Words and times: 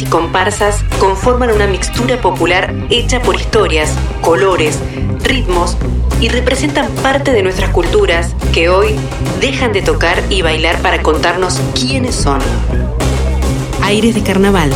y 0.00 0.04
comparsas 0.04 0.84
conforman 0.98 1.50
una 1.50 1.66
mixtura 1.66 2.20
popular 2.20 2.74
hecha 2.90 3.20
por 3.22 3.36
historias, 3.36 3.92
colores, 4.20 4.78
ritmos 5.22 5.76
y 6.20 6.28
representan 6.28 6.90
parte 7.02 7.32
de 7.32 7.42
nuestras 7.42 7.70
culturas 7.70 8.34
que 8.52 8.68
hoy 8.68 8.96
dejan 9.40 9.72
de 9.72 9.82
tocar 9.82 10.22
y 10.30 10.42
bailar 10.42 10.80
para 10.82 11.02
contarnos 11.02 11.60
quiénes 11.74 12.14
son. 12.14 12.40
Aires 13.82 14.14
de 14.14 14.22
Carnaval, 14.22 14.70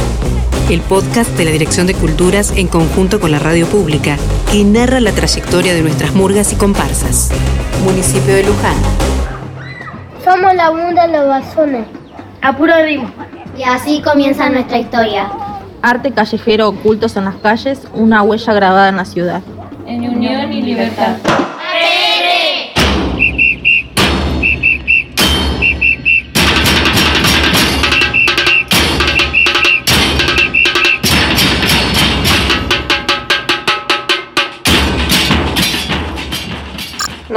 el 0.69 0.81
podcast 0.81 1.31
de 1.37 1.45
la 1.45 1.51
Dirección 1.51 1.87
de 1.87 1.95
Culturas 1.95 2.53
en 2.57 2.69
conjunto 2.69 3.21
con 3.21 3.31
la 3.31 3.39
radio 3.39 3.67
pública, 3.67 4.17
que 4.53 4.65
narra 4.65 5.01
la 5.01 5.13
trayectoria 5.13 5.75
de 5.75 5.83
nuestras 5.83 6.15
murgas 6.15 6.53
y 6.53 6.57
comparsas. 6.57 7.31
Municipio 7.85 8.35
de 8.35 8.45
Luján. 8.45 8.77
Somos 10.25 10.55
la 10.55 10.71
bunda 10.71 11.07
de 11.07 11.19
los 11.19 11.27
bazones. 11.27 11.87
A 12.43 12.57
puro 12.57 12.73
ritmo. 12.85 13.11
Y 13.57 13.63
así 13.63 14.01
comienza 14.03 14.49
nuestra 14.51 14.79
historia. 14.79 15.31
Arte 15.83 16.13
callejero 16.13 16.69
ocultos 16.69 17.17
en 17.17 17.25
las 17.25 17.37
calles, 17.37 17.81
una 17.95 18.23
huella 18.23 18.53
grabada 18.53 18.89
en 18.89 18.97
la 18.97 19.05
ciudad. 19.05 19.43
En 19.87 20.09
unión 20.09 20.53
y 20.53 20.63
libertad. 20.63 21.17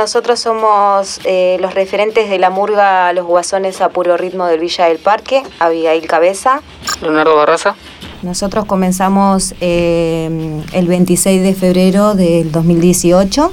Nosotros 0.04 0.42
somos 0.42 1.22
eh, 1.24 1.56
los 1.62 1.74
referentes 1.76 2.30
de 2.30 2.38
la 2.38 2.50
murga 2.50 3.14
Los 3.14 3.26
Guasones 3.26 3.80
a 3.80 3.88
Puro 3.88 4.18
Ritmo 4.18 4.48
del 4.48 4.60
Villa 4.60 4.88
del 4.88 4.98
Parque, 4.98 5.44
Abigail 5.60 6.06
Cabeza. 6.08 6.62
Leonardo 7.02 7.38
Barraza. 7.38 7.76
Nosotros 8.22 8.66
comenzamos 8.66 9.56
eh, 9.62 10.62
el 10.74 10.88
26 10.88 11.42
de 11.42 11.54
febrero 11.54 12.16
del 12.16 12.52
2018. 12.52 13.50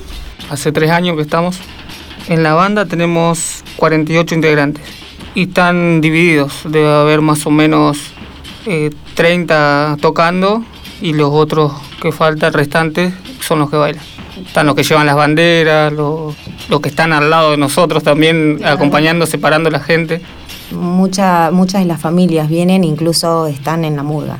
Hace 0.50 0.72
tres 0.72 0.90
años 0.90 1.14
que 1.14 1.22
estamos. 1.22 1.56
En 2.26 2.42
la 2.42 2.54
banda 2.54 2.84
tenemos 2.84 3.62
48 3.76 4.34
integrantes 4.34 4.84
y 5.36 5.44
están 5.44 6.00
divididos. 6.00 6.62
Debe 6.64 6.92
haber 6.92 7.20
más 7.20 7.46
o 7.46 7.50
menos 7.50 7.96
30 9.14 9.94
eh, 9.94 10.00
tocando 10.02 10.64
y 11.00 11.12
los 11.12 11.30
otros 11.30 11.74
que 12.02 12.10
faltan, 12.10 12.52
restantes, 12.52 13.14
son 13.40 13.60
los 13.60 13.70
que 13.70 13.76
bailan 13.76 14.19
están 14.46 14.66
los 14.66 14.74
que 14.74 14.82
llevan 14.82 15.06
las 15.06 15.16
banderas, 15.16 15.92
los, 15.92 16.34
que 16.82 16.88
están 16.88 17.12
al 17.12 17.30
lado 17.30 17.52
de 17.52 17.56
nosotros 17.56 18.02
también, 18.02 18.60
acompañando, 18.64 19.26
separando 19.26 19.68
a 19.68 19.72
la 19.72 19.80
gente. 19.80 20.20
Mucha, 20.72 21.50
muchas 21.50 21.82
de 21.82 21.86
las 21.86 22.00
familias 22.00 22.48
vienen, 22.48 22.84
incluso 22.84 23.46
están 23.46 23.84
en 23.84 23.96
la 23.96 24.02
murga. 24.02 24.38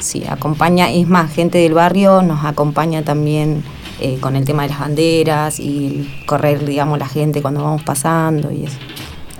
Sí, 0.00 0.24
acompaña, 0.28 0.90
es 0.90 1.06
más, 1.06 1.32
gente 1.32 1.58
del 1.58 1.74
barrio 1.74 2.22
nos 2.22 2.44
acompaña 2.44 3.02
también 3.02 3.62
eh, 4.00 4.16
con 4.18 4.34
el 4.34 4.46
tema 4.46 4.62
de 4.62 4.70
las 4.70 4.80
banderas 4.80 5.60
y 5.60 6.10
correr, 6.24 6.64
digamos, 6.64 6.98
la 6.98 7.08
gente 7.08 7.42
cuando 7.42 7.62
vamos 7.62 7.82
pasando 7.82 8.50
y 8.50 8.64
eso. 8.64 8.78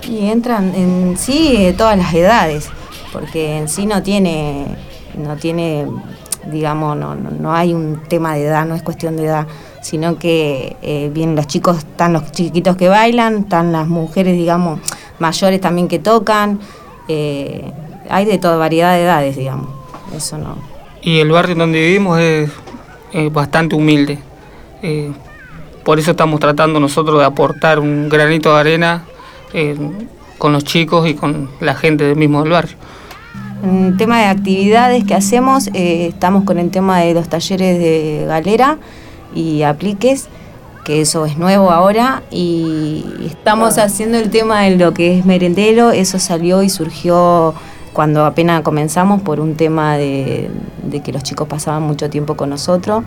Y 0.07 0.27
entran 0.29 0.75
en 0.75 1.17
sí 1.17 1.73
todas 1.77 1.97
las 1.97 2.13
edades, 2.13 2.69
porque 3.11 3.57
en 3.57 3.67
sí 3.67 3.87
no 3.87 4.03
tiene, 4.03 4.67
no 5.17 5.35
tiene, 5.37 5.87
digamos, 6.51 6.95
no, 6.95 7.15
no 7.15 7.53
hay 7.53 7.73
un 7.73 8.03
tema 8.07 8.35
de 8.35 8.45
edad, 8.45 8.65
no 8.65 8.75
es 8.75 8.83
cuestión 8.83 9.17
de 9.17 9.25
edad 9.25 9.47
sino 9.81 10.17
que 10.17 10.77
eh, 10.81 11.09
vienen 11.13 11.35
los 11.35 11.47
chicos, 11.47 11.79
están 11.79 12.13
los 12.13 12.31
chiquitos 12.31 12.77
que 12.77 12.87
bailan, 12.87 13.39
están 13.39 13.71
las 13.71 13.87
mujeres, 13.87 14.37
digamos, 14.37 14.79
mayores 15.19 15.59
también 15.59 15.87
que 15.87 15.99
tocan, 15.99 16.59
eh, 17.07 17.71
hay 18.09 18.25
de 18.25 18.37
toda 18.37 18.57
variedad 18.57 18.93
de 18.93 19.03
edades, 19.03 19.35
digamos, 19.35 19.67
eso 20.15 20.37
no. 20.37 20.55
Y 21.01 21.19
el 21.19 21.31
barrio 21.31 21.55
donde 21.55 21.79
vivimos 21.79 22.19
es, 22.19 22.51
bastante 23.33 23.75
humilde, 23.75 24.19
eh, 24.81 25.11
por 25.83 25.99
eso 25.99 26.11
estamos 26.11 26.39
tratando 26.39 26.79
nosotros 26.79 27.19
de 27.19 27.25
aportar 27.25 27.79
un 27.79 28.07
granito 28.07 28.53
de 28.53 28.59
arena 28.59 29.03
con 30.37 30.53
los 30.53 30.63
chicos 30.63 31.09
y 31.09 31.15
con 31.15 31.49
la 31.59 31.75
gente 31.75 32.05
del 32.05 32.15
mismo 32.15 32.41
del 32.41 32.51
barrio. 32.51 32.77
En 33.63 33.97
tema 33.97 34.19
de 34.19 34.25
actividades 34.25 35.03
que 35.03 35.13
hacemos, 35.13 35.69
estamos 35.73 36.45
con 36.45 36.57
el 36.57 36.69
tema 36.71 36.99
de 36.99 37.13
los 37.13 37.27
talleres 37.27 37.79
de 37.79 38.25
galera, 38.27 38.77
y 39.33 39.63
apliques, 39.63 40.27
que 40.83 41.01
eso 41.01 41.25
es 41.25 41.37
nuevo 41.37 41.71
ahora, 41.71 42.23
y 42.31 43.05
estamos 43.25 43.77
haciendo 43.77 44.17
el 44.17 44.29
tema 44.29 44.61
de 44.61 44.77
lo 44.77 44.93
que 44.93 45.17
es 45.17 45.25
merendero, 45.25 45.91
eso 45.91 46.19
salió 46.19 46.63
y 46.63 46.69
surgió 46.69 47.53
cuando 47.93 48.25
apenas 48.25 48.61
comenzamos 48.61 49.21
por 49.21 49.39
un 49.39 49.55
tema 49.55 49.97
de, 49.97 50.49
que 51.03 51.11
los 51.11 51.23
chicos 51.23 51.47
pasaban 51.47 51.83
mucho 51.83 52.09
tiempo 52.09 52.35
con 52.35 52.49
nosotros, 52.49 53.03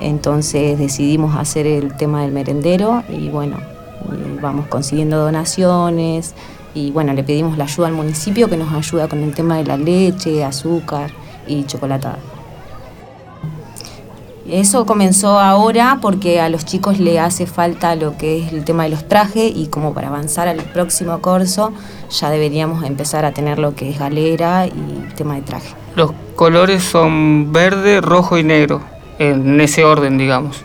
entonces 0.00 0.78
decidimos 0.78 1.36
hacer 1.36 1.66
el 1.66 1.96
tema 1.96 2.22
del 2.22 2.32
merendero 2.32 3.04
y 3.08 3.28
bueno, 3.28 3.58
vamos 4.40 4.66
consiguiendo 4.66 5.18
donaciones. 5.18 6.34
Y 6.74 6.90
bueno, 6.90 7.12
le 7.12 7.22
pedimos 7.22 7.58
la 7.58 7.64
ayuda 7.64 7.88
al 7.88 7.94
municipio 7.94 8.48
que 8.48 8.56
nos 8.56 8.72
ayuda 8.72 9.08
con 9.08 9.22
el 9.22 9.34
tema 9.34 9.58
de 9.58 9.64
la 9.64 9.76
leche, 9.76 10.42
azúcar 10.42 11.10
y 11.46 11.64
chocolatada. 11.64 12.18
Eso 14.52 14.84
comenzó 14.84 15.40
ahora 15.40 15.96
porque 16.02 16.38
a 16.38 16.50
los 16.50 16.66
chicos 16.66 16.98
le 16.98 17.18
hace 17.18 17.46
falta 17.46 17.96
lo 17.96 18.18
que 18.18 18.42
es 18.42 18.52
el 18.52 18.66
tema 18.66 18.82
de 18.82 18.90
los 18.90 19.08
trajes 19.08 19.50
y 19.56 19.68
como 19.68 19.94
para 19.94 20.08
avanzar 20.08 20.46
al 20.46 20.58
próximo 20.58 21.20
curso 21.22 21.72
ya 22.10 22.28
deberíamos 22.28 22.84
empezar 22.84 23.24
a 23.24 23.32
tener 23.32 23.58
lo 23.58 23.74
que 23.74 23.88
es 23.88 23.98
galera 23.98 24.66
y 24.66 25.14
tema 25.16 25.36
de 25.36 25.40
traje. 25.40 25.74
Los 25.96 26.12
colores 26.36 26.82
son 26.82 27.50
verde, 27.50 28.02
rojo 28.02 28.36
y 28.36 28.44
negro, 28.44 28.82
en 29.18 29.58
ese 29.58 29.84
orden 29.84 30.18
digamos. 30.18 30.62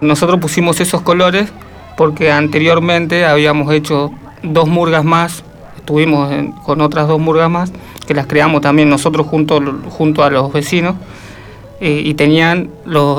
Nosotros 0.00 0.40
pusimos 0.40 0.80
esos 0.80 1.02
colores 1.02 1.52
porque 1.96 2.32
anteriormente 2.32 3.24
habíamos 3.24 3.72
hecho 3.72 4.10
dos 4.42 4.66
murgas 4.66 5.04
más, 5.04 5.44
estuvimos 5.76 6.28
con 6.64 6.80
otras 6.80 7.06
dos 7.06 7.20
murgas 7.20 7.48
más, 7.48 7.70
que 8.04 8.14
las 8.14 8.26
creamos 8.26 8.62
también 8.62 8.88
nosotros 8.88 9.28
junto, 9.28 9.62
junto 9.90 10.24
a 10.24 10.30
los 10.30 10.52
vecinos 10.52 10.96
eh, 11.80 12.02
y 12.04 12.14
tenían 12.14 12.70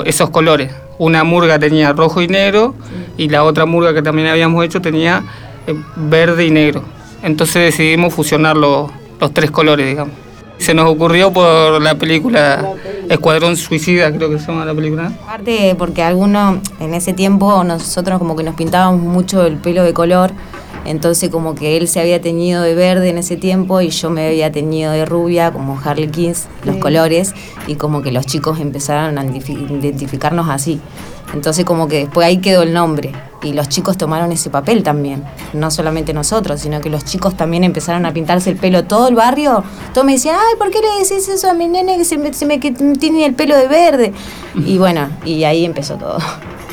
esos 0.05 0.29
colores. 0.29 0.71
Una 0.97 1.23
murga 1.23 1.59
tenía 1.59 1.93
rojo 1.93 2.21
y 2.21 2.27
negro 2.27 2.75
y 3.17 3.29
la 3.29 3.43
otra 3.43 3.65
murga 3.65 3.93
que 3.93 4.01
también 4.01 4.27
habíamos 4.27 4.65
hecho 4.65 4.81
tenía 4.81 5.23
eh, 5.65 5.75
verde 5.95 6.45
y 6.45 6.51
negro. 6.51 6.83
Entonces 7.23 7.55
decidimos 7.63 8.13
fusionar 8.13 8.57
los, 8.57 8.91
los 9.19 9.33
tres 9.33 9.51
colores, 9.51 9.87
digamos. 9.87 10.13
Se 10.57 10.73
nos 10.73 10.89
ocurrió 10.89 11.31
por 11.31 11.81
la 11.81 11.95
película 11.95 12.73
Escuadrón 13.07 13.55
Suicida, 13.55 14.11
creo 14.11 14.29
que 14.29 14.39
se 14.39 14.47
llama 14.47 14.65
la 14.65 14.73
película. 14.73 15.13
Aparte, 15.23 15.73
porque 15.77 16.03
algunos, 16.03 16.57
en 16.81 16.93
ese 16.93 17.13
tiempo, 17.13 17.63
nosotros 17.63 18.19
como 18.19 18.35
que 18.35 18.43
nos 18.43 18.55
pintábamos 18.55 18.99
mucho 19.01 19.45
el 19.45 19.55
pelo 19.55 19.83
de 19.83 19.93
color 19.93 20.31
entonces 20.85 21.29
como 21.29 21.55
que 21.55 21.77
él 21.77 21.87
se 21.87 21.99
había 21.99 22.21
teñido 22.21 22.61
de 22.61 22.75
verde 22.75 23.09
en 23.09 23.17
ese 23.17 23.37
tiempo 23.37 23.81
y 23.81 23.89
yo 23.89 24.09
me 24.09 24.27
había 24.27 24.51
teñido 24.51 24.91
de 24.91 25.05
rubia, 25.05 25.51
como 25.51 25.79
Harley 25.83 26.09
Kings, 26.09 26.47
los 26.63 26.77
colores, 26.77 27.33
y 27.67 27.75
como 27.75 28.01
que 28.01 28.11
los 28.11 28.25
chicos 28.25 28.59
empezaron 28.59 29.17
a 29.17 29.25
identificarnos 29.25 30.49
así. 30.49 30.81
Entonces 31.33 31.63
como 31.63 31.87
que 31.87 31.99
después 31.99 32.25
ahí 32.25 32.37
quedó 32.37 32.63
el 32.63 32.73
nombre 32.73 33.11
y 33.43 33.53
los 33.53 33.69
chicos 33.69 33.97
tomaron 33.97 34.31
ese 34.31 34.49
papel 34.49 34.83
también, 34.83 35.23
no 35.53 35.69
solamente 35.69 36.13
nosotros, 36.13 36.59
sino 36.59 36.81
que 36.81 36.89
los 36.89 37.05
chicos 37.05 37.37
también 37.37 37.63
empezaron 37.63 38.05
a 38.05 38.13
pintarse 38.13 38.49
el 38.49 38.57
pelo, 38.57 38.85
todo 38.85 39.07
el 39.07 39.15
barrio, 39.15 39.63
todos 39.93 40.05
me 40.05 40.13
decían, 40.13 40.35
ay, 40.37 40.57
¿por 40.57 40.71
qué 40.71 40.79
le 40.79 41.03
decís 41.03 41.27
eso 41.29 41.49
a 41.49 41.53
mi 41.53 41.67
nene 41.67 41.97
que 41.97 42.05
se 42.05 42.17
me, 42.17 42.33
se 42.33 42.45
me 42.45 42.57
tiene 42.57 43.25
el 43.25 43.35
pelo 43.35 43.55
de 43.55 43.67
verde? 43.67 44.13
Y 44.55 44.77
bueno, 44.77 45.09
y 45.23 45.43
ahí 45.43 45.65
empezó 45.65 45.95
todo, 45.95 46.17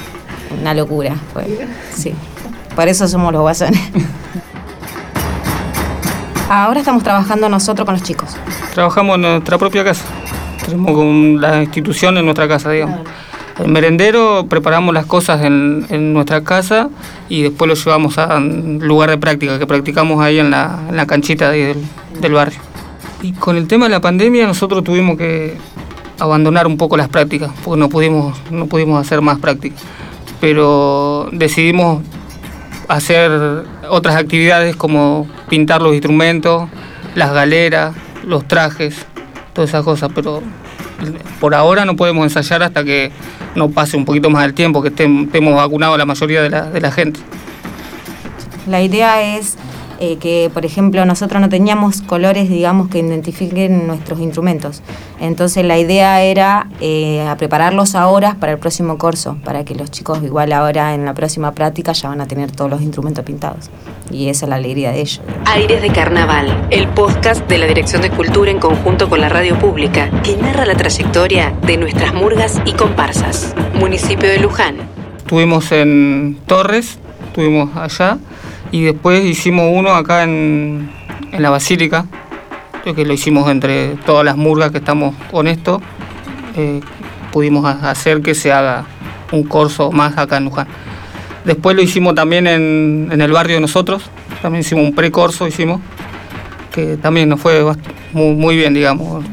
una 0.61 0.75
locura, 0.75 1.17
fue, 1.33 1.67
sí. 1.95 2.15
Por 2.77 2.89
eso 2.89 3.09
somos 3.09 3.33
los 3.33 3.41
guasones. 3.41 3.81
Ahora 6.51 6.79
estamos 6.79 7.03
trabajando 7.03 7.49
nosotros 7.49 7.87
con 7.87 7.95
los 7.95 8.03
chicos. 8.03 8.37
Trabajamos 8.75 9.17
en 9.17 9.23
nuestra 9.23 9.57
propia 9.57 9.83
casa. 9.83 10.05
Tenemos 10.63 10.93
con 10.93 11.41
la 11.41 11.63
institución 11.63 12.19
en 12.19 12.27
nuestra 12.27 12.47
casa, 12.47 12.71
digamos. 12.71 13.01
El 13.59 13.69
merendero 13.69 14.45
preparamos 14.47 14.93
las 14.93 15.07
cosas 15.07 15.43
en, 15.43 16.13
nuestra 16.13 16.45
casa 16.45 16.91
y 17.31 17.41
después 17.41 17.67
lo 17.67 17.75
llevamos 17.75 18.19
a 18.19 18.37
un 18.37 18.81
lugar 18.83 19.09
de 19.09 19.17
práctica, 19.17 19.59
que 19.59 19.67
practicamos 19.67 20.23
ahí 20.23 20.39
en 20.39 20.51
la, 20.51 21.07
canchita 21.09 21.51
del, 21.51 21.83
del, 22.21 22.33
barrio. 22.33 22.61
Y 23.23 23.33
con 23.33 23.57
el 23.57 23.67
tema 23.67 23.87
de 23.87 23.93
la 23.93 24.01
pandemia 24.01 24.47
nosotros 24.47 24.85
tuvimos 24.85 25.17
que 25.17 25.57
abandonar 26.19 26.67
un 26.67 26.77
poco 26.77 26.99
las 26.99 27.09
prácticas, 27.09 27.51
porque 27.65 27.81
no 27.81 27.89
pudimos, 27.89 28.39
no 28.51 28.67
pudimos 28.67 29.01
hacer 29.01 29.23
más 29.23 29.39
prácticas. 29.39 29.81
Pero 30.39 31.31
decidimos 31.33 32.03
hacer 32.89 33.65
otras 33.89 34.17
actividades 34.17 34.77
como 34.77 35.29
pintar 35.49 35.83
los 35.83 35.93
instrumentos, 35.93 36.69
las 37.15 37.33
galeras, 37.33 37.95
los 38.25 38.47
trajes, 38.47 39.07
todas 39.53 39.71
esas 39.71 39.85
cosas, 39.85 40.11
pero 40.15 40.43
por 41.41 41.55
ahora 41.55 41.85
no 41.85 41.97
podemos 41.97 42.25
ensayar 42.25 42.63
hasta 42.63 42.85
que 42.85 43.11
no 43.55 43.71
pase 43.71 43.97
un 43.97 44.05
poquito 44.05 44.31
más 44.31 44.45
el 44.45 44.55
tiempo, 44.55 44.83
que 44.83 44.89
estemos 44.89 45.55
vacunados 45.55 45.99
la 45.99 46.07
mayoría 46.07 46.43
de 46.43 46.51
la, 46.51 46.71
de 46.71 46.81
la 46.81 46.91
gente. 46.91 47.21
La 48.67 48.83
idea 48.83 49.37
es 49.37 49.57
eh, 49.99 50.17
que 50.17 50.51
por 50.53 50.67
ejemplo 50.67 51.05
nosotros 51.05 51.41
no 51.41 51.49
teníamos 51.49 52.03
colores, 52.03 52.49
digamos, 52.49 52.89
que 52.89 52.99
identifiquen 52.99 53.87
nuestros 53.87 54.21
instrumentos. 54.21 54.83
Entonces 55.21 55.65
la 55.65 55.79
idea 55.79 56.23
era 56.23 56.69
eh, 56.81 57.27
prepararlos 57.39 57.95
ahora 57.95 58.37
para 58.39 58.53
el 58.53 58.59
próximo 58.59 58.99
curso, 58.99 59.39
para 59.45 59.65
que 59.65 59.75
los 59.75 59.91
chicos 59.91 60.23
igual 60.23 60.53
ahora 60.53 60.95
en 60.95 61.05
la 61.05 61.15
próxima 61.15 61.53
práctica 61.53 61.93
ya 61.93 62.09
van 62.09 62.21
a 62.21 62.27
tener 62.27 62.51
todos 62.51 62.71
los 62.71 62.83
instrumentos 62.83 63.25
pintados. 63.25 63.71
Y 64.11 64.29
esa 64.29 64.47
es 64.47 64.51
la 64.51 64.57
alegría 64.57 64.93
de 64.93 65.01
ellos. 65.01 65.21
Aires 65.47 65.83
de 65.83 65.91
Carnaval, 65.91 66.69
el 66.71 66.89
podcast 66.89 67.47
de 67.49 67.59
la 67.59 67.67
Dirección 67.67 68.03
de 68.03 68.11
Cultura 68.11 68.51
en 68.51 68.59
conjunto 68.59 69.09
con 69.09 69.21
la 69.21 69.29
radio 69.29 69.59
pública, 69.59 70.11
que 70.23 70.37
narra 70.37 70.67
la 70.67 70.75
trayectoria 70.75 71.55
de 71.67 71.77
nuestras 71.77 72.15
murgas 72.15 72.61
y 72.65 72.73
comparsas. 72.73 73.55
Municipio 73.75 74.29
de 74.29 74.39
Luján. 74.39 74.77
Estuvimos 75.19 75.73
en 75.73 76.39
Torres, 76.47 76.99
estuvimos 77.29 77.77
allá 77.77 78.19
y 78.73 78.83
después 78.85 79.25
hicimos 79.25 79.67
uno 79.73 79.91
acá 79.91 80.25
en, 80.25 80.91
en 81.33 81.43
la 81.43 81.51
Basílica, 81.51 82.07
que 82.85 83.05
lo 83.05 83.13
hicimos 83.13 83.51
entre 83.51 83.97
todas 84.07 84.25
las 84.25 84.37
murgas 84.37 84.71
que 84.71 84.79
estamos 84.79 85.15
con 85.33 85.49
esto, 85.49 85.83
eh, 86.57 86.81
pudimos 87.33 87.65
ha- 87.65 87.91
hacer 87.91 88.23
que 88.23 88.35
se 88.35 88.53
haga 88.53 88.85
un 89.33 89.43
corso 89.43 89.91
más 89.91 90.17
acá 90.19 90.37
en 90.37 90.45
Luján. 90.45 90.69
Después 91.45 91.75
lo 91.75 91.83
hicimos 91.83 92.15
también 92.15 92.47
en, 92.47 93.09
en 93.11 93.21
el 93.21 93.33
barrio 93.33 93.57
de 93.57 93.61
nosotros, 93.61 94.05
también 94.41 94.61
hicimos 94.61 94.85
un 94.85 94.95
precorso, 94.95 95.49
hicimos, 95.49 95.81
que 96.73 96.97
también 96.97 97.29
nos 97.29 97.41
fue 97.41 97.65
muy, 98.13 98.35
muy 98.37 98.57
bien, 98.57 98.73
digamos, 98.75 99.25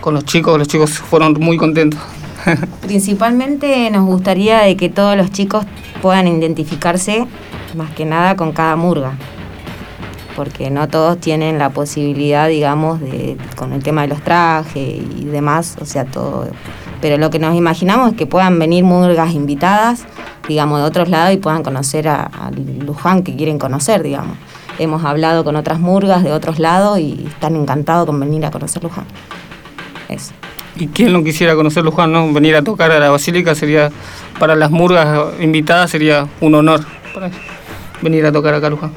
con 0.00 0.14
los 0.14 0.24
chicos, 0.24 0.58
los 0.58 0.68
chicos 0.68 0.90
fueron 0.98 1.34
muy 1.38 1.58
contentos. 1.58 2.00
Principalmente 2.82 3.90
nos 3.90 4.06
gustaría 4.06 4.60
de 4.60 4.76
que 4.76 4.88
todos 4.88 5.16
los 5.16 5.30
chicos 5.32 5.66
puedan 6.00 6.28
identificarse 6.28 7.26
más 7.76 7.90
que 7.90 8.04
nada 8.04 8.36
con 8.36 8.52
cada 8.52 8.74
murga, 8.76 9.12
porque 10.34 10.70
no 10.70 10.88
todos 10.88 11.18
tienen 11.18 11.58
la 11.58 11.70
posibilidad, 11.70 12.48
digamos, 12.48 13.00
de 13.00 13.36
con 13.56 13.72
el 13.72 13.82
tema 13.82 14.02
de 14.02 14.08
los 14.08 14.22
trajes 14.22 14.76
y 14.76 15.24
demás, 15.24 15.76
o 15.80 15.84
sea, 15.84 16.04
todo. 16.04 16.48
Pero 17.00 17.18
lo 17.18 17.30
que 17.30 17.38
nos 17.38 17.54
imaginamos 17.54 18.12
es 18.12 18.16
que 18.16 18.26
puedan 18.26 18.58
venir 18.58 18.84
murgas 18.84 19.32
invitadas, 19.32 20.04
digamos, 20.48 20.80
de 20.80 20.84
otros 20.84 21.08
lados 21.08 21.34
y 21.34 21.36
puedan 21.38 21.62
conocer 21.62 22.08
a, 22.08 22.30
Luján 22.84 23.22
que 23.22 23.36
quieren 23.36 23.58
conocer, 23.58 24.02
digamos. 24.02 24.36
Hemos 24.78 25.04
hablado 25.04 25.44
con 25.44 25.56
otras 25.56 25.78
murgas 25.78 26.22
de 26.22 26.32
otros 26.32 26.58
lados 26.58 26.98
y 26.98 27.24
están 27.26 27.56
encantados 27.56 28.06
con 28.06 28.18
venir 28.20 28.44
a 28.44 28.50
conocer 28.50 28.82
Luján. 28.82 29.04
Eso. 30.08 30.32
Y 30.76 30.88
quien 30.88 31.12
no 31.12 31.24
quisiera 31.24 31.54
conocer 31.54 31.82
Luján, 31.82 32.12
¿no? 32.12 32.32
Venir 32.32 32.56
a 32.56 32.62
tocar 32.62 32.90
a 32.90 32.98
la 32.98 33.10
Basílica 33.10 33.54
sería, 33.54 33.90
para 34.38 34.54
las 34.54 34.70
murgas 34.70 35.40
invitadas, 35.40 35.90
sería 35.90 36.28
un 36.40 36.54
honor 36.54 36.84
para 37.16 37.28
ellos, 37.28 37.40
venir 38.00 38.24
a 38.26 38.32
tocar 38.32 38.54
acá 38.54 38.66
a 38.68 38.70
Luján. 38.70 38.92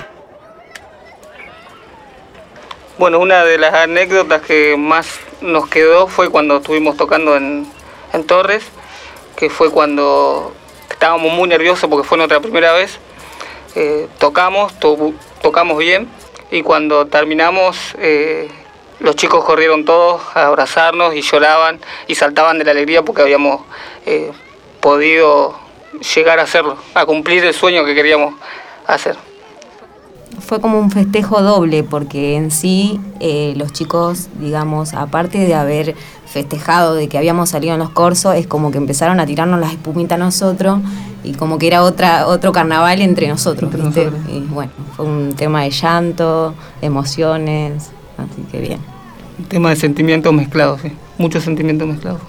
Bueno, 2.98 3.19
una 3.19 3.46
de 3.46 3.57
las 3.57 3.74
anécdotas 3.74 4.42
que 4.42 4.75
más 4.78 5.19
nos 5.42 5.69
quedó 5.69 6.07
fue 6.07 6.30
cuando 6.30 6.57
estuvimos 6.57 6.98
tocando 6.98 7.38
en, 7.38 7.66
en 8.12 8.24
Torres, 8.25 8.63
que 9.38 9.50
fue 9.50 9.72
cuando 9.72 10.54
estábamos 10.90 11.31
muy 11.31 11.48
nerviosos 11.48 11.90
porque 11.90 12.06
fue 12.07 12.18
nuestra 12.18 12.42
primera 12.42 12.74
vez. 12.74 13.00
Eh, 13.75 14.07
tocamos, 14.18 14.78
to- 14.80 15.13
tocamos 15.42 15.78
bien 15.78 16.10
y 16.51 16.62
cuando 16.62 17.06
terminamos 17.06 17.78
eh, 18.00 18.50
los 19.00 19.16
chicos 19.16 19.46
corrieron 19.46 19.86
todos 19.86 20.22
a 20.34 20.48
abrazarnos 20.48 21.16
y 21.16 21.22
lloraban 21.22 21.80
y 22.07 22.16
saltaban 22.16 22.57
de 22.57 22.66
la 22.66 22.72
alegría 22.72 23.04
porque 23.04 23.22
habíamos 23.22 23.62
eh, 24.06 24.31
podido 24.81 25.57
llegar 26.16 26.40
a 26.40 26.44
hacerlo, 26.44 26.78
a 26.96 27.06
cumplir 27.06 27.46
el 27.46 27.54
sueño 27.54 27.86
que 27.86 27.96
queríamos 27.96 28.34
hacer. 28.95 29.15
Fue 30.39 30.62
como 30.62 30.80
un 30.80 30.89
festejo 30.89 31.41
doble, 31.41 31.83
porque 31.83 32.36
en 32.36 32.50
sí 32.50 33.00
eh, 33.19 33.53
los 33.57 33.74
chicos, 33.74 34.30
digamos, 34.39 34.94
aparte 34.94 35.38
de 35.39 35.53
haber 35.53 35.95
festejado 36.25 36.95
de 36.95 37.07
que 37.07 37.18
habíamos 37.18 37.50
salido 37.50 37.74
en 37.74 37.80
los 37.80 37.89
corsos, 37.89 38.36
es 38.36 38.47
como 38.47 38.71
que 38.71 38.77
empezaron 38.77 39.19
a 39.19 39.25
tirarnos 39.25 39.59
las 39.59 39.71
espumitas 39.74 40.15
a 40.15 40.24
nosotros 40.24 40.80
y 41.24 41.33
como 41.33 41.57
que 41.57 41.68
era 41.68 41.83
otra 41.83 42.27
otro 42.27 42.51
carnaval 42.51 43.01
entre 43.01 43.27
nosotros, 43.27 43.74
Entre 43.74 43.86
¿viste? 43.86 44.06
nosotros. 44.06 44.33
Y 44.33 44.39
bueno, 44.53 44.71
fue 44.95 45.06
un 45.06 45.33
tema 45.33 45.63
de 45.63 45.71
llanto, 45.71 46.53
emociones, 46.81 47.91
así 48.18 48.41
que 48.51 48.59
bien. 48.59 48.80
Un 49.39 49.45
tema 49.45 49.69
de 49.69 49.75
sentimientos 49.75 50.33
mezclados, 50.33 50.81
sí. 50.81 50.91
muchos 51.18 51.44
sentimientos 51.44 51.88
mezclados. 51.88 52.21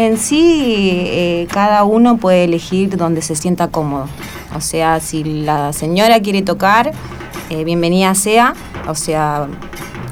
En 0.00 0.16
sí, 0.16 1.02
eh, 1.08 1.46
cada 1.52 1.84
uno 1.84 2.16
puede 2.16 2.44
elegir 2.44 2.96
donde 2.96 3.20
se 3.20 3.36
sienta 3.36 3.68
cómodo. 3.68 4.06
O 4.56 4.62
sea, 4.62 4.98
si 4.98 5.22
la 5.42 5.74
señora 5.74 6.20
quiere 6.20 6.40
tocar, 6.40 6.92
eh, 7.50 7.64
bienvenida 7.64 8.14
sea. 8.14 8.54
O 8.88 8.94
sea, 8.94 9.46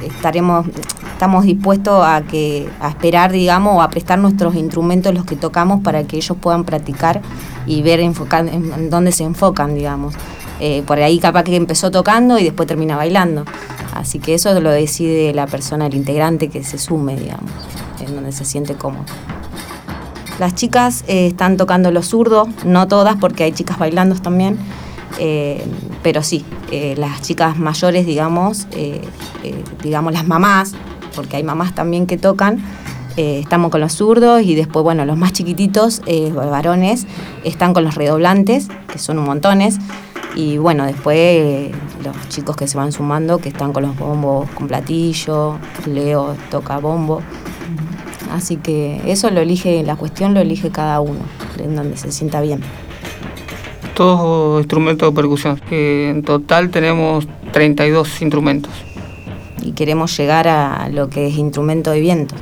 estaremos, 0.05 0.67
estamos 1.11 1.44
dispuestos 1.44 2.05
a 2.05 2.20
que, 2.20 2.69
a 2.81 2.90
esperar, 2.90 3.32
digamos, 3.32 3.76
o 3.76 3.81
a 3.81 3.88
prestar 3.88 4.19
nuestros 4.19 4.56
instrumentos 4.56 5.14
los 5.14 5.25
que 5.25 5.37
tocamos 5.37 5.82
para 5.82 6.05
que 6.05 6.19
ellos 6.19 6.37
puedan 6.38 6.64
practicar 6.64 7.23
y 7.64 7.81
ver 7.81 8.00
en 8.00 8.90
dónde 8.90 9.11
se 9.11 9.25
enfocan, 9.25 9.75
digamos. 9.75 10.14
Eh, 10.61 10.82
por 10.87 11.00
ahí 11.00 11.19
capaz 11.19 11.44
que 11.44 11.56
empezó 11.56 11.90
tocando 11.90 12.38
y 12.38 12.44
después 12.44 12.69
termina 12.69 12.94
bailando. 12.94 13.46
Así 13.94 14.19
que 14.19 14.35
eso 14.35 14.61
lo 14.61 14.70
decide 14.70 15.32
la 15.32 15.46
persona, 15.46 15.87
el 15.87 15.94
integrante 15.94 16.49
que 16.49 16.62
se 16.62 16.76
sume, 16.76 17.17
digamos, 17.17 17.50
en 18.00 18.14
donde 18.14 18.32
se 18.32 18.44
siente 18.44 18.75
cómodo. 18.75 19.06
Las 20.38 20.55
chicas 20.55 21.05
eh, 21.08 21.26
están 21.26 21.56
tocando 21.56 21.90
los 21.90 22.06
zurdos, 22.06 22.49
no 22.64 22.87
todas 22.87 23.17
porque 23.17 23.43
hay 23.44 23.52
chicas 23.52 23.79
bailando 23.79 24.14
también, 24.17 24.56
eh, 25.19 25.64
pero 26.02 26.23
sí, 26.23 26.44
eh, 26.70 26.94
las 26.96 27.23
chicas 27.23 27.58
mayores, 27.58 28.06
digamos, 28.06 28.69
digamos 29.82 30.12
las 30.12 30.26
mamás, 30.26 30.75
porque 31.17 31.37
hay 31.37 31.43
mamás 31.43 31.75
también 31.75 32.06
que 32.06 32.19
tocan, 32.19 32.62
estamos 33.17 33.73
con 33.73 33.81
los 33.81 33.94
zurdos 33.94 34.43
y 34.43 34.55
después, 34.55 34.85
bueno, 34.85 35.05
los 35.05 35.17
más 35.17 35.32
chiquititos, 35.32 36.02
varones, 36.32 37.06
están 37.43 37.75
con 37.75 37.82
los 37.82 37.96
redoblantes, 37.96 38.69
que 38.87 38.99
son 39.00 39.19
un 39.19 39.25
montones, 39.25 39.79
y 40.37 40.56
bueno, 40.58 40.87
después 40.87 41.73
los 42.05 42.29
chicos 42.29 42.55
que 42.55 42.69
se 42.69 42.76
van 42.76 42.93
sumando, 42.93 43.38
que 43.38 43.49
están 43.49 43.73
con 43.73 43.82
los 43.82 43.99
bombos 43.99 44.49
con 44.50 44.69
platillo, 44.69 45.58
Leo 45.87 46.37
toca 46.49 46.79
bombo. 46.79 47.23
Así 48.38 48.56
que 48.56 49.00
eso 49.05 49.31
lo 49.32 49.40
elige, 49.40 49.82
la 49.82 49.96
cuestión 49.96 50.33
lo 50.33 50.38
elige 50.38 50.71
cada 50.71 51.00
uno, 51.00 51.18
en 51.59 51.75
donde 51.75 51.97
se 51.97 52.12
sienta 52.12 52.40
bien. 52.40 52.61
Todos 53.95 54.61
instrumentos 54.61 55.11
de 55.11 55.16
percusión. 55.16 55.61
En 55.73 56.23
total 56.23 56.71
tenemos 56.71 57.26
32 57.50 58.23
instrumentos. 58.23 58.73
Y 59.61 59.73
queremos 59.73 60.16
llegar 60.16 60.47
a 60.47 60.88
lo 60.88 61.09
que 61.09 61.26
es 61.26 61.37
instrumento 61.37 61.90
de 61.90 61.99
viento. 61.99 62.37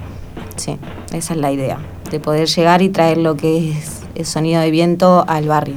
Sí, 0.57 0.76
esa 1.15 1.33
es 1.33 1.41
la 1.41 1.50
idea, 1.50 1.79
de 2.11 2.21
poder 2.21 2.47
llegar 2.47 2.83
y 2.83 2.91
traer 2.91 3.17
lo 3.17 3.38
que 3.38 3.71
es 3.71 4.03
el 4.15 4.26
sonido 4.26 4.61
de 4.61 4.71
viento 4.71 5.25
al 5.26 5.49
barrio. 5.49 5.76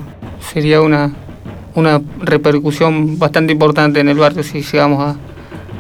Sería 0.52 0.82
una, 0.82 1.14
una 1.76 2.02
repercusión 2.20 3.18
bastante 3.18 3.54
importante 3.54 4.02
en 4.02 4.10
el 4.10 4.18
barrio 4.18 4.44
si 4.44 4.64
llegamos 4.64 5.02
a, 5.02 5.16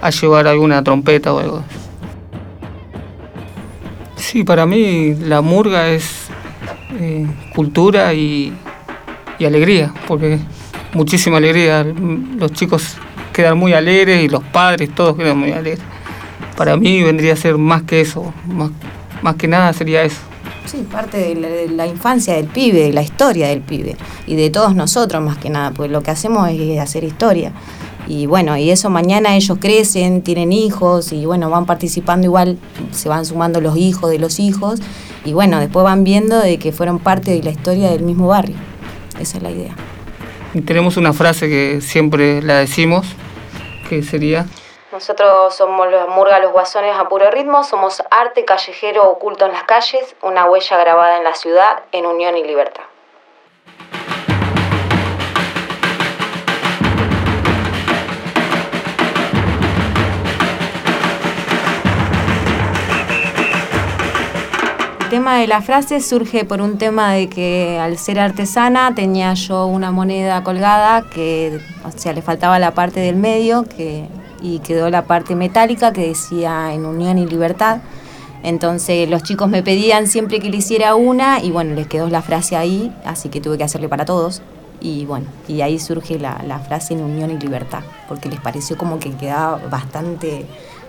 a 0.01 0.09
llevar 0.11 0.47
alguna 0.47 0.81
trompeta 0.81 1.33
o 1.33 1.39
algo. 1.39 1.61
Sí, 4.19 4.43
para 4.43 4.65
mí 4.65 5.15
la 5.15 5.41
murga 5.41 5.87
es 5.87 6.27
eh, 6.99 7.25
cultura 7.55 8.13
y, 8.13 8.53
alegría, 9.39 9.93
porque 10.07 10.39
muchísima 10.93 11.37
alegría. 11.37 11.83
Los 11.83 12.51
chicos 12.51 12.97
quedan 13.31 13.57
muy 13.57 13.73
alegres 13.73 14.21
y 14.21 14.27
los 14.27 14.43
padres 14.43 14.93
todos 14.93 15.15
quedan 15.15 15.37
muy 15.37 15.51
alegres. 15.53 15.79
Para 16.57 16.75
mí 16.75 17.01
vendría 17.01 17.33
a 17.33 17.37
ser 17.37 17.57
más 17.57 17.83
que 17.83 18.01
eso, 18.01 18.33
más 19.21 19.35
que 19.35 19.47
nada 19.47 19.71
sería 19.71 20.03
eso. 20.03 20.19
Sí, 20.69 20.85
parte 20.91 21.17
de 21.17 21.67
la, 21.69 21.87
infancia 21.87 22.35
del 22.35 22.45
pibe, 22.45 22.83
de 22.83 22.93
la 22.93 23.01
historia 23.01 23.47
del 23.47 23.61
pibe 23.61 23.97
y 24.27 24.35
de 24.35 24.51
todos 24.51 24.75
nosotros 24.75 25.23
más 25.23 25.39
que 25.39 25.49
nada, 25.49 25.71
pues 25.71 25.89
lo 25.89 26.03
que 26.03 26.11
hacemos 26.11 26.47
es 26.47 26.79
hacer 26.79 27.03
historia. 27.03 27.53
Y 28.07 28.27
bueno, 28.27 28.55
y 28.55 28.69
eso 28.69 28.91
mañana 28.91 29.35
ellos 29.35 29.57
crecen, 29.59 30.21
tienen 30.21 30.51
hijos 30.51 31.11
y 31.11 31.25
bueno, 31.25 31.49
van 31.49 31.65
participando 31.65 32.27
igual, 32.27 32.59
se 32.91 33.09
van 33.09 33.25
sumando 33.25 33.61
los 33.61 33.77
hijos 33.77 34.11
de 34.11 34.19
los 34.19 34.39
hijos 34.39 34.79
y 35.25 35.33
bueno, 35.33 35.59
después 35.59 35.83
van 35.83 36.03
viendo 36.03 36.37
de 36.37 36.59
que 36.59 36.71
fueron 36.71 36.99
parte 36.99 37.31
de 37.31 37.41
la 37.41 37.49
historia 37.49 37.89
del 37.89 38.03
mismo 38.03 38.27
barrio. 38.27 38.55
Esa 39.19 39.37
es 39.37 39.43
la 39.43 39.49
idea. 39.49 39.75
Y 40.53 40.61
tenemos 40.61 40.97
una 40.97 41.13
frase 41.13 41.49
que 41.49 41.81
siempre 41.81 42.43
la 42.43 42.59
decimos, 42.59 43.07
que 43.89 44.03
sería, 44.03 44.45
Nosotros 44.91 45.53
somos 45.53 45.91
los 45.91 46.09
Murga 46.09 46.39
Los 46.39 46.51
Guasones 46.51 46.97
a 46.97 47.07
puro 47.07 47.29
ritmo, 47.29 47.63
somos 47.63 48.01
arte 48.09 48.43
callejero 48.43 49.07
oculto 49.07 49.45
en 49.45 49.51
las 49.51 49.63
calles, 49.63 50.15
una 50.23 50.45
huella 50.45 50.77
grabada 50.77 51.17
en 51.17 51.23
la 51.23 51.35
ciudad 51.35 51.83
en 51.91 52.07
unión 52.07 52.35
y 52.37 52.43
libertad. 52.43 52.83
tema 65.09 65.37
de 65.37 65.47
la 65.47 65.61
frase 65.63 66.01
surge 66.01 66.45
por 66.45 66.61
un 66.61 66.77
tema 66.77 67.13
de 67.13 67.29
que 67.29 67.79
al 67.79 67.97
ser 67.97 68.19
artesana 68.19 68.93
tenía 68.93 69.33
yo 69.33 69.65
una 69.65 69.89
moneda 69.89 70.43
colgada 70.43 71.01
que, 71.01 71.59
o 71.83 71.91
sea, 71.91 72.13
le 72.13 72.21
faltaba 72.21 72.59
la 72.59 72.75
parte 72.75 72.99
del 72.99 73.15
medio 73.15 73.63
que, 73.63 74.07
y 74.41 74.59
quedó 74.59 74.89
la 74.89 75.05
parte 75.05 75.35
metálica 75.35 75.93
que 75.93 76.07
decía 76.07 76.73
en 76.73 76.85
unión 76.85 77.17
y 77.17 77.25
libertad. 77.25 77.79
Entonces 78.43 79.09
los 79.09 79.23
chicos 79.23 79.49
me 79.49 79.63
pedían 79.63 80.07
siempre 80.07 80.39
que 80.39 80.49
le 80.49 80.57
hiciera 80.57 80.95
una 80.95 81.41
y 81.41 81.51
bueno, 81.51 81.75
les 81.75 81.87
quedó 81.87 82.07
la 82.09 82.21
frase 82.21 82.55
ahí, 82.55 82.93
así 83.05 83.29
que 83.29 83.41
tuve 83.41 83.57
que 83.57 83.63
hacerle 83.63 83.89
para 83.89 84.05
todos. 84.05 84.41
Y 84.81 85.05
bueno, 85.05 85.25
y 85.47 85.61
ahí 85.61 85.77
surge 85.77 86.17
la, 86.19 86.41
la 86.47 86.59
frase 86.59 86.93
en 86.93 87.01
unión 87.03 87.31
y 87.31 87.37
libertad, 87.37 87.81
porque 88.07 88.29
les 88.29 88.39
pareció 88.39 88.77
como 88.77 88.97
que 88.97 89.11
quedaba 89.11 89.59
bastante, 89.69 90.45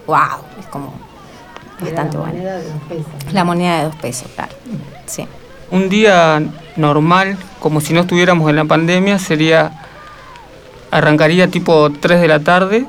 wow, 0.07 0.45
es 0.61 0.67
como 0.67 0.93
bastante 1.81 2.17
la 2.17 2.21
bueno. 2.21 2.35
moneda 2.35 2.57
de 2.57 2.65
dos 2.65 2.83
pesos. 2.89 3.33
La 3.33 3.45
moneda 3.45 3.79
de 3.79 3.85
dos 3.85 3.97
pesos, 3.97 4.29
claro. 4.37 4.53
Sí. 5.07 5.27
Un 5.73 5.89
día 5.89 6.41
normal, 6.77 7.37
como 7.59 7.81
si 7.81 7.93
no 7.93 8.03
estuviéramos 8.03 8.49
en 8.49 8.57
la 8.57 8.65
pandemia, 8.65 9.19
sería. 9.19 9.73
Arrancaría 10.93 11.47
tipo 11.47 11.89
3 11.91 12.21
de 12.21 12.27
la 12.27 12.41
tarde 12.41 12.85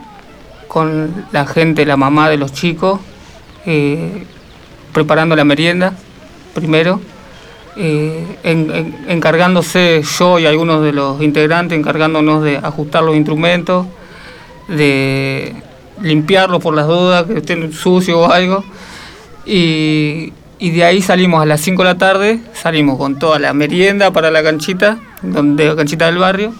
con 0.71 1.25
la 1.33 1.45
gente, 1.45 1.85
la 1.85 1.97
mamá 1.97 2.29
de 2.29 2.37
los 2.37 2.53
chicos, 2.53 3.01
eh, 3.65 4.23
preparando 4.93 5.35
la 5.35 5.43
merienda 5.43 5.93
primero, 6.53 7.01
eh, 7.75 8.37
en- 8.43 8.71
en- 8.73 9.05
encargándose 9.09 10.01
yo 10.17 10.39
y 10.39 10.45
algunos 10.45 10.81
de 10.81 10.93
los 10.93 11.21
integrantes, 11.21 11.77
encargándonos 11.77 12.41
de 12.41 12.55
ajustar 12.55 13.03
los 13.03 13.17
instrumentos, 13.17 13.85
de 14.69 15.53
limpiarlos 16.01 16.63
por 16.63 16.73
las 16.73 16.87
dudas, 16.87 17.25
que 17.25 17.39
estén 17.39 17.73
sucios 17.73 18.17
o 18.17 18.31
algo. 18.31 18.63
Y, 19.45 20.31
y 20.57 20.69
de 20.71 20.85
ahí 20.85 21.01
salimos 21.01 21.41
a 21.41 21.45
las 21.45 21.59
5 21.59 21.83
de 21.83 21.89
la 21.89 21.97
tarde, 21.97 22.39
salimos 22.53 22.97
con 22.97 23.19
toda 23.19 23.39
la 23.39 23.53
merienda 23.53 24.11
para 24.11 24.31
la 24.31 24.41
canchita, 24.41 24.99
donde 25.21 25.65
la 25.67 25.75
canchita 25.75 26.05
del 26.05 26.17
barrio, 26.17 26.53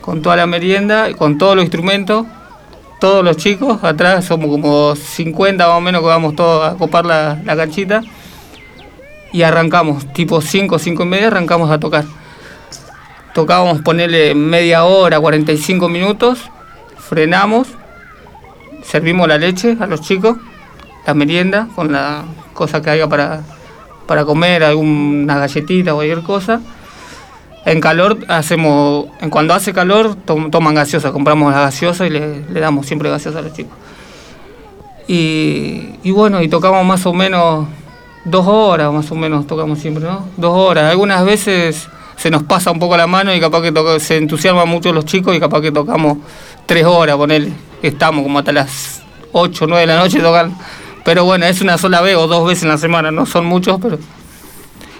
con 0.00 0.22
toda 0.22 0.36
la 0.36 0.46
merienda, 0.46 1.12
con 1.14 1.38
todos 1.38 1.56
los 1.56 1.64
instrumentos, 1.64 2.24
todos 2.98 3.24
los 3.24 3.36
chicos, 3.36 3.82
atrás 3.84 4.24
somos 4.24 4.48
como 4.50 4.94
50 4.94 5.66
más 5.66 5.76
o 5.76 5.80
menos 5.80 6.00
que 6.00 6.08
vamos 6.08 6.34
todos 6.34 6.72
a 6.72 6.76
copar 6.76 7.06
la, 7.06 7.40
la 7.44 7.56
canchita. 7.56 8.02
Y 9.32 9.42
arrancamos, 9.42 10.12
tipo 10.12 10.40
5, 10.40 10.78
5 10.78 11.02
y 11.02 11.06
media, 11.06 11.26
arrancamos 11.28 11.70
a 11.70 11.78
tocar. 11.78 12.04
Tocábamos 13.34 13.82
ponerle 13.82 14.34
media 14.34 14.84
hora, 14.84 15.20
45 15.20 15.88
minutos, 15.88 16.50
frenamos, 16.96 17.68
servimos 18.82 19.28
la 19.28 19.38
leche 19.38 19.76
a 19.78 19.86
los 19.86 20.00
chicos, 20.00 20.38
la 21.06 21.14
merienda, 21.14 21.68
con 21.74 21.92
la 21.92 22.24
cosa 22.54 22.82
que 22.82 22.90
haya 22.90 23.06
para, 23.06 23.42
para 24.06 24.24
comer, 24.24 24.64
alguna 24.64 25.38
galletita 25.38 25.92
o 25.92 25.96
cualquier 25.96 26.22
cosa. 26.22 26.60
En 27.64 27.80
calor 27.80 28.18
hacemos, 28.28 29.06
cuando 29.30 29.52
hace 29.54 29.72
calor 29.74 30.14
tom- 30.24 30.50
toman 30.50 30.74
gaseosa, 30.74 31.12
compramos 31.12 31.52
la 31.52 31.60
gaseosa 31.60 32.06
y 32.06 32.10
le, 32.10 32.42
damos 32.60 32.86
siempre 32.86 33.10
gaseosa 33.10 33.40
a 33.40 33.42
los 33.42 33.52
chicos. 33.52 33.72
Y, 35.06 36.10
bueno, 36.10 36.42
y 36.42 36.48
tocamos 36.48 36.84
más 36.84 37.04
o 37.06 37.12
menos 37.14 37.66
dos 38.24 38.46
horas, 38.46 38.92
más 38.92 39.10
o 39.10 39.14
menos 39.14 39.46
tocamos 39.46 39.78
siempre, 39.78 40.04
¿no? 40.04 40.26
Dos 40.36 40.52
horas. 40.54 40.90
Algunas 40.90 41.24
veces 41.24 41.88
se 42.16 42.30
nos 42.30 42.42
pasa 42.42 42.70
un 42.70 42.78
poco 42.78 42.96
la 42.96 43.06
mano 43.06 43.34
y 43.34 43.40
capaz 43.40 43.62
que 43.62 44.00
se 44.00 44.16
entusiasman 44.18 44.68
mucho 44.68 44.92
los 44.92 45.04
chicos 45.06 45.34
y 45.34 45.40
capaz 45.40 45.60
que 45.62 45.72
tocamos 45.72 46.18
tres 46.66 46.84
horas, 46.84 47.16
ponerle. 47.16 47.52
Estamos 47.82 48.22
como 48.22 48.38
hasta 48.38 48.52
las 48.52 49.02
8, 49.32 49.66
9 49.66 49.80
de 49.82 49.86
la 49.86 49.96
noche 49.98 50.20
tocando. 50.20 50.56
Pero 51.04 51.24
bueno, 51.24 51.46
es 51.46 51.60
una 51.62 51.78
sola 51.78 52.02
vez 52.02 52.16
o 52.16 52.26
dos 52.26 52.46
veces 52.46 52.64
en 52.64 52.68
la 52.68 52.76
semana, 52.78 53.10
no 53.10 53.24
son 53.24 53.46
muchos, 53.46 53.78
pero 53.80 53.98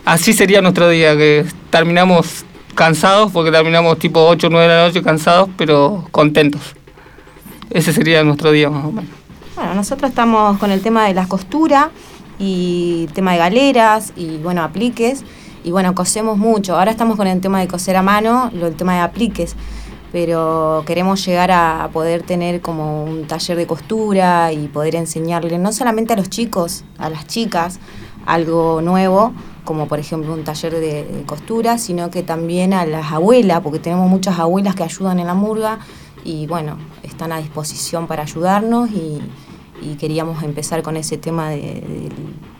así 0.07 0.33
sería 0.33 0.63
nuestro 0.63 0.89
día, 0.89 1.15
que 1.17 1.45
terminamos 1.69 2.47
cansados, 2.79 3.33
porque 3.33 3.51
terminamos 3.51 3.99
tipo 3.99 4.25
8 4.25 4.49
9 4.49 4.69
de 4.69 4.75
la 4.75 4.87
noche 4.87 5.03
cansados, 5.03 5.49
pero 5.57 6.07
contentos. 6.13 6.77
Ese 7.71 7.93
sería 7.93 8.23
nuestro 8.23 8.53
día 8.53 8.71
más 8.71 8.85
o 8.85 8.93
menos. 8.93 9.11
Bueno, 9.57 9.75
nosotros 9.75 10.11
estamos 10.11 10.59
con 10.59 10.71
el 10.71 10.81
tema 10.81 11.09
de 11.09 11.13
las 11.13 11.27
costuras 11.27 11.89
y 12.39 13.09
tema 13.15 13.33
de 13.33 13.39
galeras 13.39 14.13
y 14.15 14.37
bueno, 14.37 14.63
apliques. 14.63 15.25
Y 15.65 15.73
bueno, 15.73 15.93
cosemos 15.97 16.39
mucho. 16.39 16.79
Ahora 16.79 16.93
estamos 16.93 17.17
con 17.17 17.27
el 17.27 17.41
tema 17.41 17.59
de 17.59 17.67
coser 17.67 17.97
a 17.97 18.03
mano, 18.03 18.49
lo, 18.55 18.69
el 18.69 18.77
tema 18.77 18.95
de 18.95 19.01
apliques. 19.01 19.57
Pero 20.13 20.85
queremos 20.87 21.27
llegar 21.27 21.51
a 21.51 21.91
poder 21.93 22.23
tener 22.23 22.61
como 22.61 23.03
un 23.03 23.27
taller 23.27 23.57
de 23.57 23.67
costura 23.67 24.53
y 24.53 24.69
poder 24.69 24.95
enseñarle 24.95 25.59
no 25.59 25.73
solamente 25.73 26.13
a 26.13 26.17
los 26.17 26.31
chicos, 26.31 26.85
a 26.97 27.11
las 27.11 27.27
chicas, 27.27 27.81
algo 28.29 28.83
nuevo, 28.83 29.33
como 29.65 29.89
por 29.89 29.99
ejemplo 29.99 30.35
un 30.35 30.45
taller 30.45 30.75
de, 30.75 31.25
costura, 31.27 31.79
sino 31.79 32.11
que 32.11 32.23
también 32.23 32.75
a 32.75 32.85
las 32.85 33.11
abuelas, 33.11 33.63
porque 33.63 33.79
tenemos 33.79 34.09
muchas 34.09 34.39
abuelas 34.39 34.75
que 34.75 34.83
ayudan 34.83 35.19
en 35.19 35.27
la 35.27 35.35
murga 35.35 35.79
y 36.25 36.47
bueno, 36.47 36.77
están 37.03 37.33
a 37.33 37.39
disposición 37.39 38.07
para 38.07 38.23
ayudarnos 38.23 38.91
y, 38.91 39.21
queríamos 39.99 40.43
empezar 40.43 40.83
con 40.83 40.97
ese 40.97 41.17
tema 41.17 41.51
de, 41.51 42.11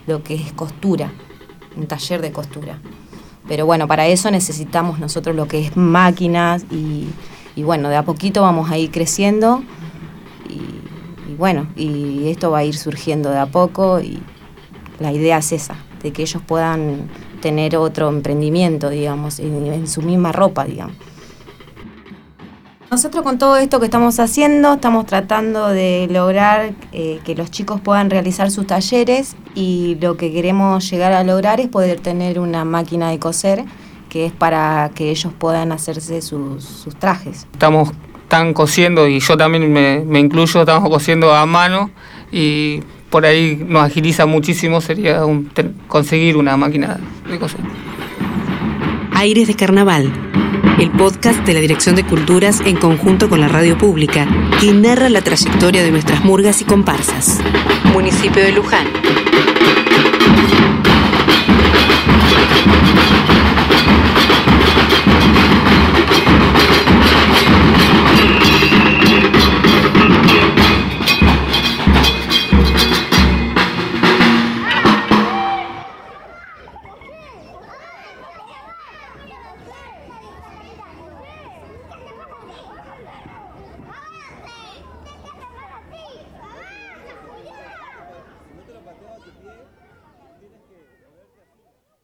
lo 0.07 0.23
que 0.23 0.33
es 0.33 0.51
costura, 0.53 1.11
un 1.77 1.85
taller 1.85 2.21
de 2.21 2.31
costura. 2.31 2.79
Pero 3.47 3.65
bueno, 3.67 3.87
para 3.87 4.07
eso 4.07 4.31
necesitamos 4.31 4.99
nosotros 4.99 5.35
lo 5.35 5.47
que 5.47 5.67
es 5.67 5.77
máquinas 5.77 6.65
y, 6.71 7.07
y 7.55 7.63
bueno, 7.63 7.89
de 7.89 7.97
a 7.97 8.03
poquito 8.03 8.41
vamos 8.41 8.71
a 8.71 8.77
ir 8.77 8.89
creciendo 8.89 9.61
y, 10.49 11.31
y 11.31 11.35
bueno, 11.35 11.67
y 11.75 12.29
esto 12.29 12.49
va 12.49 12.59
a 12.59 12.63
ir 12.63 12.75
surgiendo 12.75 13.29
de 13.29 13.37
a 13.37 13.45
poco 13.45 13.99
y 13.99 14.19
la 14.99 15.11
idea 15.11 15.37
es 15.37 15.51
esa, 15.51 15.75
de 16.01 16.11
que 16.11 16.21
ellos 16.21 16.41
puedan 16.45 17.09
tener 17.41 17.77
otro 17.77 18.09
emprendimiento, 18.09 18.89
digamos, 18.89 19.39
en, 19.39 19.87
su 19.87 20.01
misma 20.01 20.31
ropa, 20.31 20.65
digamos. 20.65 20.95
Nosotros 22.91 23.23
con 23.23 23.37
todo 23.37 23.57
esto 23.57 23.79
que 23.79 23.85
estamos 23.85 24.19
haciendo, 24.19 24.73
estamos 24.73 25.05
tratando 25.05 25.67
de 25.67 26.07
lograr 26.09 26.73
eh, 26.91 27.19
que 27.23 27.35
los 27.35 27.51
chicos 27.51 27.79
puedan 27.81 28.09
realizar 28.09 28.49
sus 28.49 28.65
talleres 28.65 29.35
y 29.53 29.97
lo 30.01 30.17
que 30.17 30.33
queremos 30.33 30.89
llegar 30.89 31.13
a 31.13 31.23
lograr 31.23 31.59
es 31.59 31.67
poder 31.67 31.99
tener 31.99 32.39
una 32.39 32.65
máquina 32.65 33.11
de 33.11 33.19
coser 33.19 33.63
que 34.09 34.25
es 34.25 34.31
para 34.31 34.89
que 34.95 35.11
ellos 35.11 35.31
puedan 35.37 35.71
hacerse 35.71 36.23
sus, 36.23 36.63
sus 36.63 36.95
trajes. 36.95 37.47
Estamos 37.53 37.91
tan 38.27 38.53
cosiendo 38.53 39.07
y 39.07 39.19
yo 39.19 39.37
también 39.37 39.71
me, 39.71 39.99
me 39.99 40.19
incluyo, 40.19 40.61
estamos 40.61 40.89
cosiendo 40.89 41.33
a 41.33 41.45
mano 41.45 41.91
y 42.31 42.81
por 43.09 43.25
ahí 43.25 43.63
nos 43.67 43.83
agiliza 43.83 44.25
muchísimo 44.25 44.81
sería 44.81 45.21
conseguir 45.87 46.37
una 46.37 46.57
máquina 46.57 46.99
de 47.29 47.39
cosecha. 47.39 47.63
Aires 49.13 49.47
de 49.47 49.55
Carnaval, 49.55 50.11
el 50.79 50.91
podcast 50.91 51.45
de 51.45 51.53
la 51.53 51.59
Dirección 51.59 51.95
de 51.95 52.05
Culturas 52.05 52.61
en 52.61 52.77
conjunto 52.77 53.27
con 53.29 53.41
la 53.41 53.47
radio 53.47 53.77
pública, 53.77 54.27
que 54.61 54.71
narra 54.73 55.09
la 55.09 55.21
trayectoria 55.21 55.83
de 55.83 55.91
nuestras 55.91 56.23
murgas 56.23 56.61
y 56.61 56.65
comparsas. 56.65 57.39
Municipio 57.93 58.43
de 58.43 58.51
Luján. 58.51 58.87